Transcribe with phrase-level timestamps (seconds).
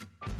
[0.00, 0.37] I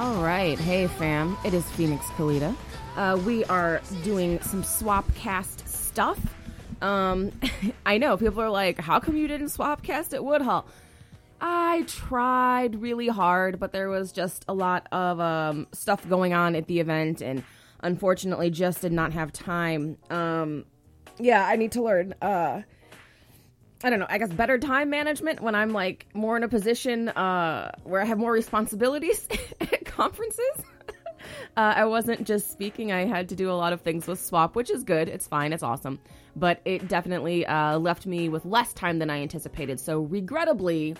[0.00, 0.58] All right.
[0.58, 1.36] Hey, fam.
[1.44, 2.56] It is Phoenix Calida.
[2.96, 6.18] Uh, we are doing some swap cast stuff.
[6.80, 7.32] Um,
[7.84, 10.64] I know people are like, how come you didn't SWOPcast at Woodhull?
[11.38, 16.56] I tried really hard, but there was just a lot of um, stuff going on
[16.56, 17.44] at the event, and
[17.80, 19.98] unfortunately, just did not have time.
[20.08, 20.64] Um,
[21.18, 22.14] yeah, I need to learn.
[22.22, 22.62] Uh,
[23.82, 27.08] I don't know, I guess better time management when I'm like more in a position
[27.08, 29.26] uh, where I have more responsibilities
[30.00, 30.64] conferences.
[31.56, 34.54] uh, I wasn't just speaking, I had to do a lot of things with SWOP,
[34.54, 35.08] which is good.
[35.08, 35.98] It's fine, it's awesome.
[36.36, 39.78] But it definitely uh, left me with less time than I anticipated.
[39.78, 40.96] So, regrettably,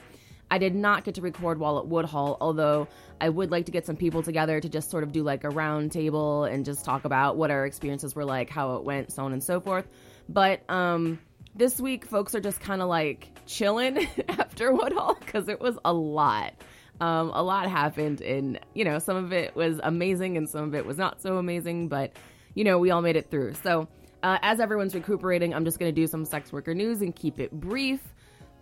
[0.50, 2.88] I did not get to record while at Woodhull, although
[3.22, 5.50] I would like to get some people together to just sort of do like a
[5.50, 9.24] round table and just talk about what our experiences were like, how it went, so
[9.24, 9.86] on and so forth.
[10.28, 11.20] But, um,
[11.54, 15.92] this week folks are just kind of like chilling after Woodhull because it was a
[15.92, 16.52] lot.
[17.00, 20.74] Um, a lot happened, and you know, some of it was amazing and some of
[20.74, 22.12] it was not so amazing, but
[22.54, 23.54] you know, we all made it through.
[23.54, 23.88] So,
[24.22, 27.38] uh, as everyone's recuperating, I'm just going to do some sex worker news and keep
[27.38, 28.00] it brief.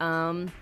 [0.01, 0.53] Um,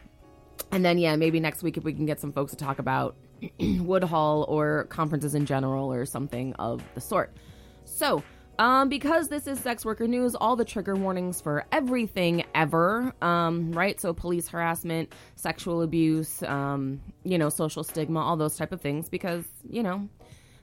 [0.72, 3.16] and then, yeah, maybe next week if we can get some folks to talk about
[3.60, 7.36] Woodhull or conferences in general or something of the sort.
[7.84, 8.22] So,
[8.58, 13.72] um, because this is sex worker news, all the trigger warnings for everything ever, um,
[13.72, 14.00] right?
[14.00, 19.08] So police harassment, sexual abuse, um, you know, social stigma, all those type of things,
[19.08, 20.08] because you know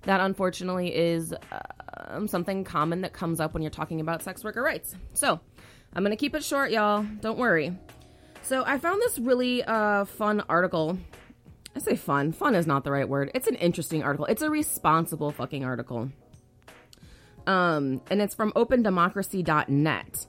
[0.03, 1.33] that unfortunately is
[2.07, 4.95] um, something common that comes up when you're talking about sex worker rights.
[5.13, 5.39] So
[5.93, 7.05] I'm gonna keep it short, y'all.
[7.21, 7.77] Don't worry.
[8.41, 10.97] So I found this really uh, fun article.
[11.75, 12.31] I say fun.
[12.33, 13.31] Fun is not the right word.
[13.33, 14.25] It's an interesting article.
[14.25, 16.11] It's a responsible fucking article
[17.47, 20.27] um, and it's from opendemocracy.net.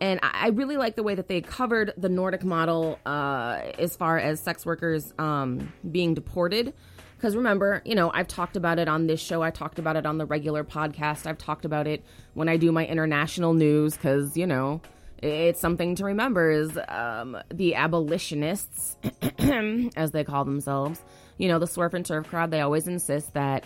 [0.00, 3.96] And I I really like the way that they covered the Nordic model uh, as
[3.96, 6.74] far as sex workers um, being deported.
[7.16, 9.42] Because remember, you know, I've talked about it on this show.
[9.42, 11.26] I talked about it on the regular podcast.
[11.26, 12.04] I've talked about it
[12.34, 13.94] when I do my international news.
[13.94, 14.82] Because you know,
[15.22, 16.50] it's something to remember.
[16.50, 18.98] Is um, the abolitionists,
[19.96, 21.02] as they call themselves,
[21.38, 22.50] you know, the SWERF and TERF crowd.
[22.50, 23.64] They always insist that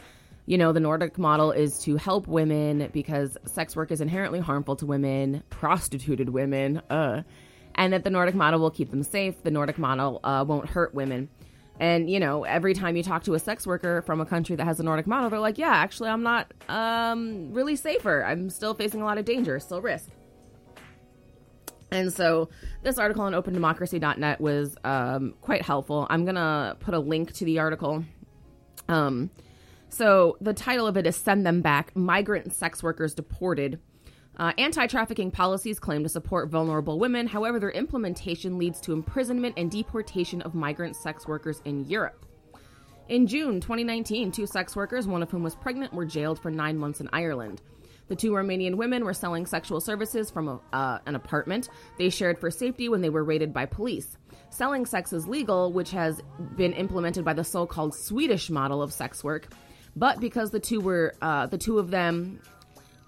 [0.49, 4.77] you know, the Nordic model is to help women because sex work is inherently harmful
[4.77, 7.23] to women, prostituted women, uh,
[7.75, 9.43] and that the Nordic model will keep them safe.
[9.43, 11.29] The Nordic model uh, won't hurt women.
[11.79, 14.65] And, you know, every time you talk to a sex worker from a country that
[14.65, 18.25] has a Nordic model, they're like, yeah, actually, I'm not um, really safer.
[18.25, 20.09] I'm still facing a lot of danger, still risk.
[21.91, 22.49] And so
[22.83, 26.07] this article on opendemocracy.net was um, quite helpful.
[26.09, 28.03] I'm to put a link to the article.
[28.89, 29.29] Um,
[29.91, 33.81] so the title of it is Send Them Back Migrant Sex Workers Deported.
[34.37, 39.55] Uh, Anti trafficking policies claim to support vulnerable women, however, their implementation leads to imprisonment
[39.57, 42.25] and deportation of migrant sex workers in Europe.
[43.09, 46.77] In June 2019, two sex workers, one of whom was pregnant, were jailed for nine
[46.77, 47.63] months in Ireland.
[48.09, 52.39] The two Romanian women were selling sexual services from a, uh, an apartment they shared
[52.39, 54.17] for safety when they were raided by police.
[54.51, 56.23] Selling sex is legal, which has
[56.57, 59.49] been implemented by the so called Swedish model of sex work.
[59.99, 62.41] But because the two were, uh, the two of them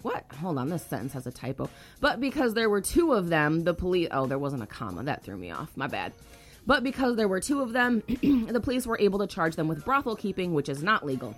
[0.03, 0.25] what?
[0.41, 1.69] Hold on, this sentence has a typo.
[2.01, 4.09] But because there were two of them, the police.
[4.11, 5.03] Oh, there wasn't a comma.
[5.03, 5.77] That threw me off.
[5.77, 6.13] My bad.
[6.67, 9.85] But because there were two of them, the police were able to charge them with
[9.85, 11.35] brothel keeping, which is not legal.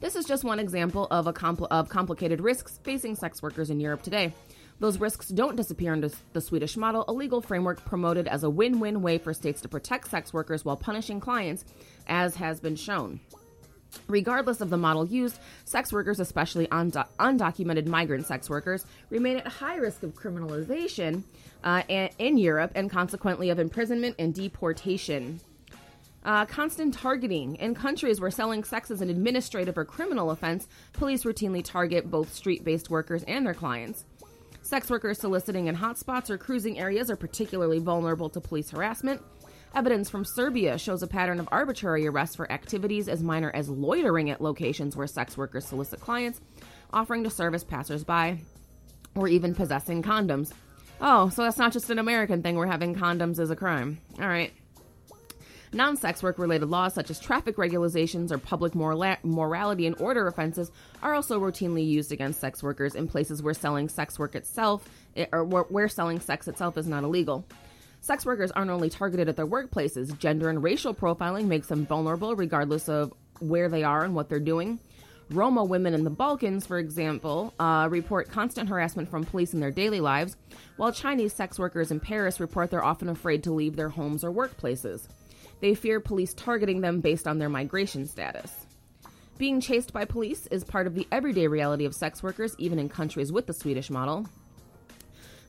[0.00, 3.80] This is just one example of a compl- of complicated risks facing sex workers in
[3.80, 4.32] Europe today.
[4.80, 9.00] Those risks don't disappear under the Swedish model, a legal framework promoted as a win-win
[9.00, 11.64] way for states to protect sex workers while punishing clients,
[12.08, 13.20] as has been shown.
[14.12, 19.46] Regardless of the model used, sex workers, especially undo- undocumented migrant sex workers, remain at
[19.46, 21.22] high risk of criminalization
[21.64, 25.40] uh, in Europe and consequently of imprisonment and deportation.
[26.26, 27.56] Uh, constant targeting.
[27.56, 32.34] In countries where selling sex is an administrative or criminal offense, police routinely target both
[32.34, 34.04] street based workers and their clients.
[34.60, 39.22] Sex workers soliciting in hotspots or cruising areas are particularly vulnerable to police harassment.
[39.74, 44.28] Evidence from Serbia shows a pattern of arbitrary arrests for activities as minor as loitering
[44.28, 46.40] at locations where sex workers solicit clients,
[46.92, 48.38] offering to service passersby,
[49.14, 50.52] or even possessing condoms.
[51.00, 53.98] Oh, so that's not just an American thing where having condoms is a crime.
[54.20, 54.52] All right.
[55.72, 60.26] Non sex work related laws such as traffic regulations or public moral- morality and order
[60.26, 60.70] offenses
[61.02, 64.86] are also routinely used against sex workers in places where selling sex work itself,
[65.16, 67.46] eh, or where selling sex itself is not illegal.
[68.02, 72.34] Sex workers aren't only targeted at their workplaces, gender and racial profiling makes them vulnerable
[72.34, 74.80] regardless of where they are and what they're doing.
[75.30, 79.70] Roma women in the Balkans, for example, uh, report constant harassment from police in their
[79.70, 80.36] daily lives,
[80.76, 84.32] while Chinese sex workers in Paris report they're often afraid to leave their homes or
[84.32, 85.06] workplaces.
[85.60, 88.66] They fear police targeting them based on their migration status.
[89.38, 92.88] Being chased by police is part of the everyday reality of sex workers, even in
[92.88, 94.26] countries with the Swedish model.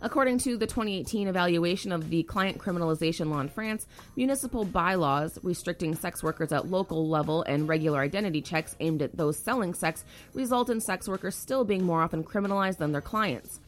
[0.06, 5.96] According to the 2018 evaluation of the client criminalization law in France, municipal bylaws restricting
[5.96, 10.04] sex workers at local level and regular identity checks aimed at those selling sex
[10.34, 13.62] result in sex workers still being more often criminalized than their clients.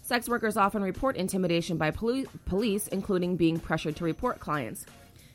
[0.00, 4.86] Sex workers often report intimidation by poli- police, including being pressured to report clients.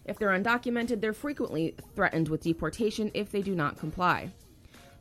[0.06, 4.32] If they're undocumented, they're frequently threatened with deportation if they do not comply.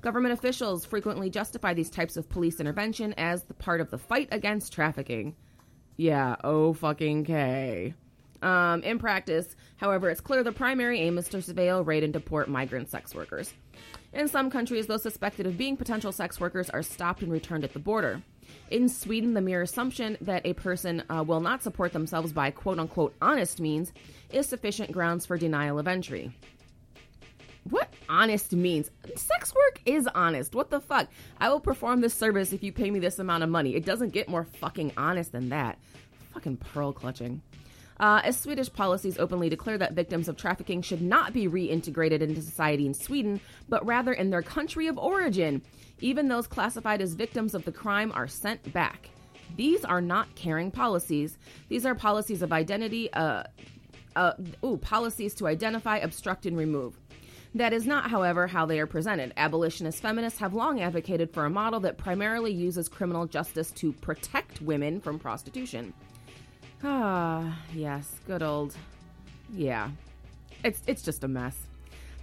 [0.04, 4.28] Government officials frequently justify these types of police intervention as the part of the fight
[4.32, 5.34] against trafficking.
[5.96, 7.94] Yeah, oh fucking K.
[8.42, 12.50] Um, in practice, however, it's clear the primary aim is to surveil, raid, and deport
[12.50, 13.54] migrant sex workers.
[14.12, 17.72] In some countries, those suspected of being potential sex workers are stopped and returned at
[17.72, 18.20] the border.
[18.70, 22.78] In Sweden, the mere assumption that a person uh, will not support themselves by quote
[22.78, 23.90] unquote honest means
[24.30, 26.30] is sufficient grounds for denial of entry.
[27.70, 28.90] What honest means?
[29.16, 30.54] Sex work is honest.
[30.54, 31.08] What the fuck?
[31.38, 33.74] I will perform this service if you pay me this amount of money.
[33.74, 35.78] It doesn't get more fucking honest than that.
[36.34, 37.42] Fucking pearl clutching.
[38.00, 42.42] Uh, as Swedish policies openly declare that victims of trafficking should not be reintegrated into
[42.42, 45.62] society in Sweden, but rather in their country of origin.
[46.00, 49.10] Even those classified as victims of the crime are sent back.
[49.56, 51.38] These are not caring policies.
[51.68, 53.44] These are policies of identity, uh,
[54.16, 54.32] uh,
[54.64, 56.98] ooh, policies to identify, obstruct, and remove.
[57.54, 59.32] That is not, however, how they are presented.
[59.36, 64.60] Abolitionist feminists have long advocated for a model that primarily uses criminal justice to protect
[64.60, 65.94] women from prostitution.
[66.82, 68.74] Ah, yes, good old.
[69.52, 69.90] Yeah.
[70.64, 71.56] It's it's just a mess.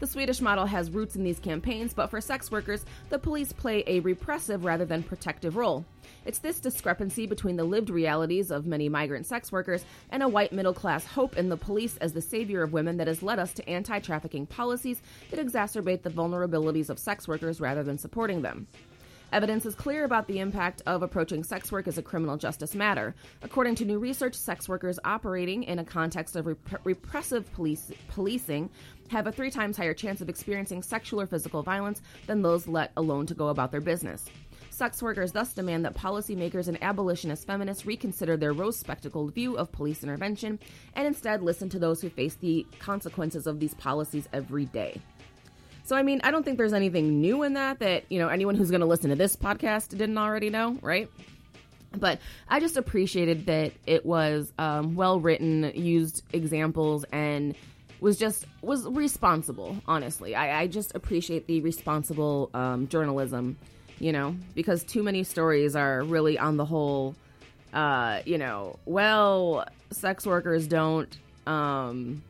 [0.02, 3.84] The Swedish model has roots in these campaigns, but for sex workers, the police play
[3.86, 5.86] a repressive rather than protective role.
[6.26, 10.54] It's this discrepancy between the lived realities of many migrant sex workers and a white
[10.54, 13.54] middle class hope in the police as the savior of women that has led us
[13.54, 18.66] to anti trafficking policies that exacerbate the vulnerabilities of sex workers rather than supporting them.
[19.32, 23.16] Evidence is clear about the impact of approaching sex work as a criminal justice matter.
[23.42, 28.70] According to new research, sex workers operating in a context of rep- repressive police- policing
[29.10, 32.92] have a three times higher chance of experiencing sexual or physical violence than those let
[32.98, 34.26] alone to go about their business.
[34.70, 39.72] Sex workers thus demand that policymakers and abolitionist feminists reconsider their rose spectacled view of
[39.72, 40.60] police intervention
[40.96, 45.00] and instead listen to those who face the consequences of these policies every day.
[45.92, 48.56] So, I mean, I don't think there's anything new in that that, you know, anyone
[48.56, 51.10] who's going to listen to this podcast didn't already know, right?
[51.92, 57.56] But I just appreciated that it was um, well written, used examples, and
[58.00, 59.76] was just was responsible.
[59.86, 63.58] Honestly, I, I just appreciate the responsible um, journalism,
[64.00, 67.18] you know, because too many stories are really on the whole,
[67.74, 72.24] uh, you know, well, sex workers don't um,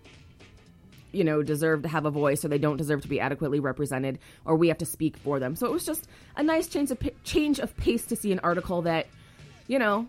[1.11, 4.19] you know, deserve to have a voice or they don't deserve to be adequately represented
[4.45, 5.55] or we have to speak for them.
[5.55, 8.81] So it was just a nice change of change of pace to see an article
[8.83, 9.07] that,
[9.67, 10.07] you know,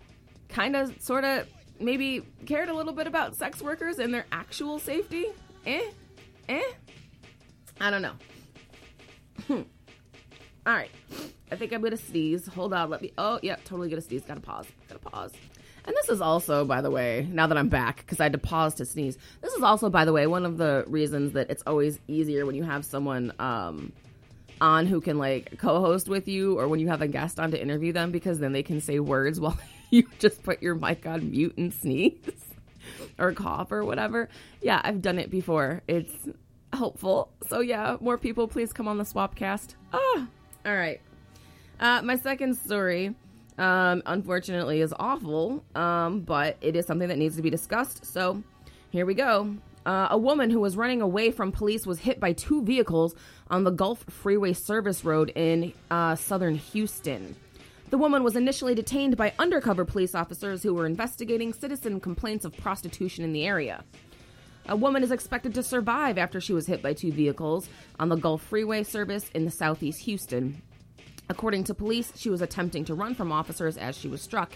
[0.49, 1.47] kind of sort of
[1.81, 5.27] maybe cared a little bit about sex workers and their actual safety.
[5.67, 5.91] Eh?
[6.49, 6.63] Eh?
[7.81, 8.15] I don't know.
[10.65, 10.91] All right.
[11.51, 12.47] I think I'm going to sneeze.
[12.47, 12.89] Hold on.
[12.89, 13.13] Let me.
[13.19, 14.23] Oh, yeah, totally going to sneeze.
[14.23, 14.67] Got to pause.
[14.89, 15.33] Got to pause.
[15.85, 18.39] And this is also, by the way, now that I'm back, because I had to
[18.39, 21.63] pause to sneeze, this is also, by the way, one of the reasons that it's
[21.67, 23.93] always easier when you have someone um,
[24.61, 27.61] on who can like co-host with you, or when you have a guest on to
[27.61, 29.59] interview them, because then they can say words while
[29.91, 32.15] you just put your mic on mute and sneeze
[33.19, 34.29] or cough or whatever.
[34.61, 35.83] Yeah, I've done it before.
[35.89, 36.15] It's
[36.73, 37.33] helpful.
[37.49, 39.75] So yeah, more people, please come on the SWOPcast.
[39.93, 40.29] Ah,
[40.65, 41.01] all right.
[41.81, 43.17] Uh, my second story
[43.59, 48.05] um, unfortunately is awful, um, but it is something that needs to be discussed.
[48.07, 48.43] So
[48.91, 49.57] here we go.
[49.85, 53.15] Uh, a woman who was running away from police was hit by two vehicles
[53.51, 57.35] on the Gulf Freeway Service Road in uh, southern Houston.
[57.91, 62.57] The woman was initially detained by undercover police officers who were investigating citizen complaints of
[62.57, 63.85] prostitution in the area.
[64.67, 67.69] A woman is expected to survive after she was hit by two vehicles
[67.99, 70.63] on the Gulf Freeway service in the southeast Houston.
[71.33, 74.53] According to police, she was attempting to run from officers as she was struck.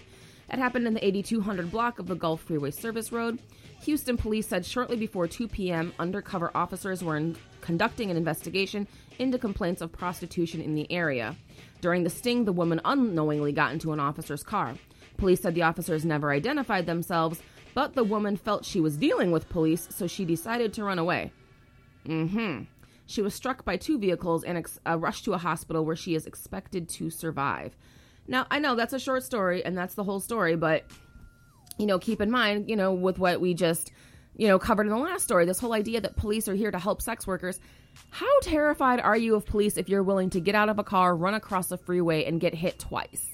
[0.47, 3.39] It happened in the 8200 block of the Gulf Freeway Service Road.
[3.81, 9.39] Houston police said shortly before 2 p.m., undercover officers were in- conducting an investigation into
[9.39, 11.35] complaints of prostitution in the area.
[11.81, 14.75] During the sting, the woman unknowingly got into an officer's car.
[15.17, 17.41] Police said the officers never identified themselves,
[17.73, 21.31] but the woman felt she was dealing with police, so she decided to run away.
[22.05, 22.63] Mm hmm.
[23.07, 26.13] She was struck by two vehicles and ex- uh, rushed to a hospital where she
[26.13, 27.75] is expected to survive.
[28.27, 30.83] Now, I know that's a short story and that's the whole story, but,
[31.77, 33.91] you know, keep in mind, you know, with what we just,
[34.35, 36.77] you know, covered in the last story, this whole idea that police are here to
[36.77, 37.61] help sex workers.
[38.09, 41.15] How terrified are you of police if you're willing to get out of a car,
[41.15, 43.25] run across a freeway, and get hit twice?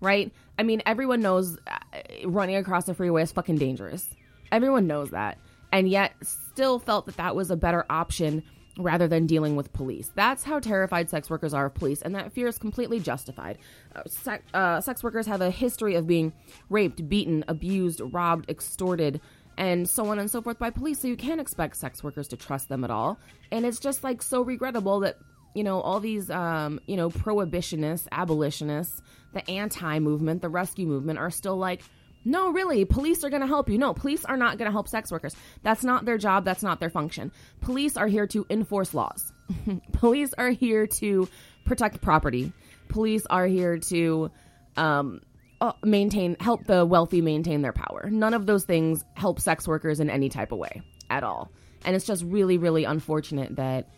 [0.00, 0.32] Right?
[0.56, 1.78] I mean, everyone knows uh,
[2.24, 4.06] running across a freeway is fucking dangerous.
[4.52, 5.38] Everyone knows that.
[5.72, 8.44] And yet, still felt that that was a better option
[8.78, 10.10] rather than dealing with police.
[10.14, 13.58] That's how terrified sex workers are of police, and that fear is completely justified.
[13.94, 16.32] Uh, sex, uh, sex workers have a history of being
[16.68, 19.20] raped, beaten, abused, robbed, extorted,
[19.58, 22.36] and so on and so forth by police, so you can't expect sex workers to
[22.36, 23.18] trust them at all.
[23.50, 25.16] And it's just like so regrettable that,
[25.54, 29.00] you know, all these, um, you know, prohibitionists, abolitionists,
[29.32, 31.82] the anti movement, the rescue movement are still like,
[32.26, 33.78] no, really, police are going to help you.
[33.78, 35.36] No, police are not going to help sex workers.
[35.62, 36.44] That's not their job.
[36.44, 37.30] That's not their function.
[37.60, 39.32] Police are here to enforce laws.
[39.92, 41.28] police are here to
[41.64, 42.52] protect property.
[42.88, 44.32] Police are here to
[44.76, 45.20] um,
[45.60, 48.08] uh, maintain, help the wealthy maintain their power.
[48.10, 51.52] None of those things help sex workers in any type of way at all.
[51.84, 53.88] And it's just really, really unfortunate that,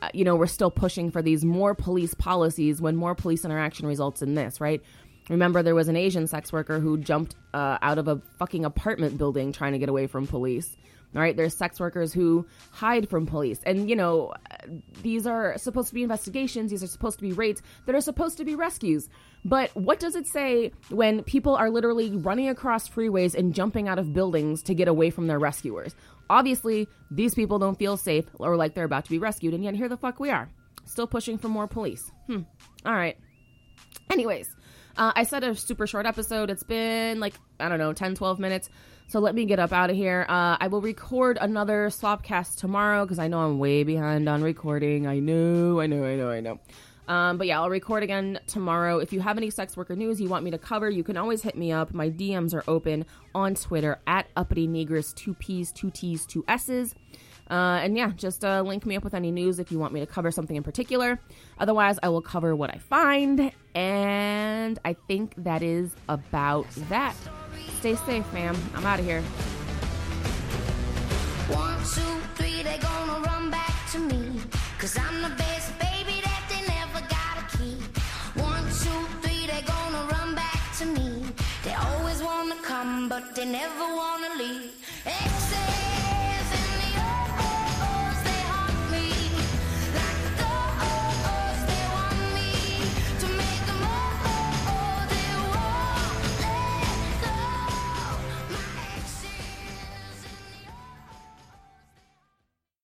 [0.00, 3.88] uh, you know, we're still pushing for these more police policies when more police interaction
[3.88, 4.80] results in this, right?
[5.28, 9.18] Remember, there was an Asian sex worker who jumped uh, out of a fucking apartment
[9.18, 10.76] building trying to get away from police.
[11.12, 11.36] Right?
[11.36, 13.60] There's sex workers who hide from police.
[13.64, 14.34] And, you know,
[15.00, 16.72] these are supposed to be investigations.
[16.72, 19.08] These are supposed to be raids that are supposed to be rescues.
[19.44, 24.00] But what does it say when people are literally running across freeways and jumping out
[24.00, 25.94] of buildings to get away from their rescuers?
[26.30, 29.54] Obviously, these people don't feel safe or like they're about to be rescued.
[29.54, 30.50] And yet, here the fuck we are.
[30.84, 32.10] Still pushing for more police.
[32.26, 32.40] Hmm.
[32.84, 33.16] All right.
[34.10, 34.48] Anyways,
[34.96, 36.50] uh, I said a super short episode.
[36.50, 38.70] It's been like, I don't know, 10, 12 minutes.
[39.06, 40.24] So let me get up out of here.
[40.28, 45.06] Uh, I will record another SWOPcast tomorrow because I know I'm way behind on recording.
[45.06, 46.58] I know, I know, I know, I know.
[47.06, 48.98] Um, but yeah, I'll record again tomorrow.
[48.98, 51.42] If you have any sex worker news you want me to cover, you can always
[51.42, 51.92] hit me up.
[51.92, 56.94] My DMs are open on Twitter at uppity negress, two P's, two T's, two S's.
[57.50, 60.00] Uh, and yeah, just uh, link me up with any news if you want me
[60.00, 61.20] to cover something in particular.
[61.58, 63.52] Otherwise, I will cover what I find.
[63.74, 67.16] And I think that is about that.
[67.80, 68.56] Stay safe, fam.
[68.74, 69.22] I'm out of here.
[71.50, 74.40] One, two, three, they gonna run back to me.
[74.78, 77.98] Cause I'm the best baby that they never gotta keep.
[78.40, 81.24] One, two, three, they gonna run back to me.
[81.64, 84.72] They always wanna come, but they never wanna leave.
[85.04, 85.33] Exhale.